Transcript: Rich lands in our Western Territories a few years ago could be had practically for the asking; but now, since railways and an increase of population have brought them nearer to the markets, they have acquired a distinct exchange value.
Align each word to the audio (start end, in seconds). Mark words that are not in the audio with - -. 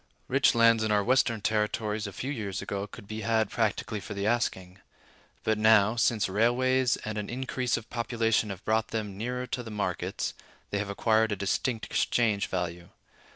Rich 0.27 0.55
lands 0.55 0.83
in 0.83 0.89
our 0.91 1.03
Western 1.03 1.41
Territories 1.41 2.07
a 2.07 2.11
few 2.11 2.31
years 2.31 2.59
ago 2.59 2.87
could 2.87 3.07
be 3.07 3.21
had 3.21 3.51
practically 3.51 3.99
for 3.99 4.15
the 4.15 4.25
asking; 4.25 4.79
but 5.43 5.59
now, 5.59 5.95
since 5.95 6.27
railways 6.27 6.97
and 7.05 7.19
an 7.19 7.29
increase 7.29 7.77
of 7.77 7.87
population 7.91 8.49
have 8.49 8.65
brought 8.65 8.87
them 8.87 9.15
nearer 9.15 9.45
to 9.45 9.61
the 9.61 9.69
markets, 9.69 10.33
they 10.71 10.79
have 10.79 10.89
acquired 10.89 11.31
a 11.31 11.35
distinct 11.35 11.85
exchange 11.85 12.47
value. 12.47 12.89